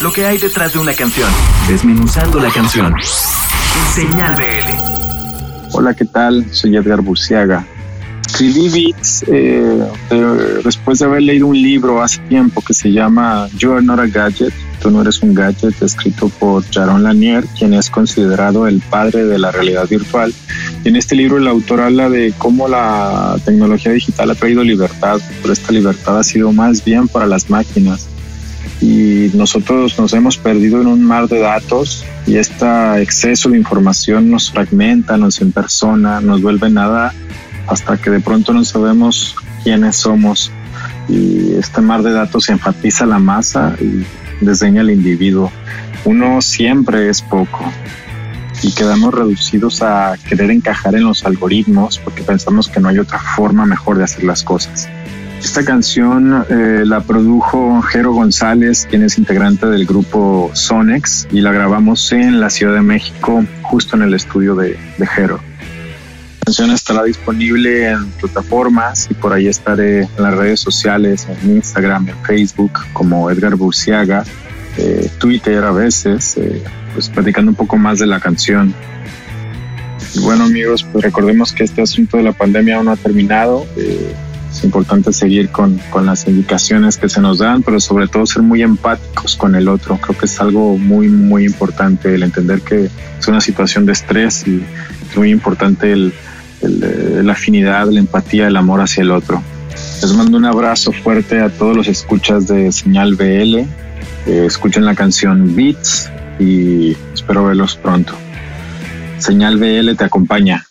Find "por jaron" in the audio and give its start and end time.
16.30-17.02